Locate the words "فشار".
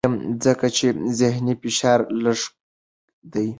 1.61-1.99